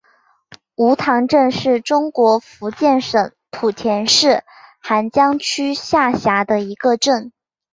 [0.77, 4.43] 梧塘镇是中国福建省莆田市
[4.79, 7.31] 涵江区下辖的一个镇。